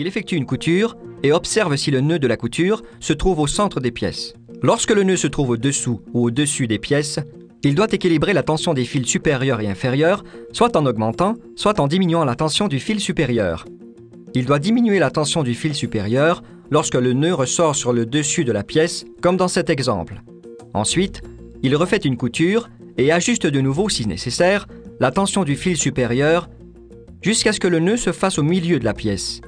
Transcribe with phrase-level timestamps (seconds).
[0.00, 3.46] Il effectue une couture et observe si le nœud de la couture se trouve au
[3.46, 4.32] centre des pièces.
[4.62, 7.20] Lorsque le nœud se trouve au-dessous ou au-dessus des pièces,
[7.64, 11.86] il doit équilibrer la tension des fils supérieurs et inférieurs, soit en augmentant, soit en
[11.86, 13.66] diminuant la tension du fil supérieur.
[14.32, 18.46] Il doit diminuer la tension du fil supérieur lorsque le nœud ressort sur le dessus
[18.46, 20.22] de la pièce, comme dans cet exemple.
[20.72, 21.20] Ensuite,
[21.62, 24.66] il refait une couture et ajuste de nouveau, si nécessaire,
[24.98, 26.48] la tension du fil supérieur
[27.20, 29.42] jusqu'à ce que le nœud se fasse au milieu de la pièce.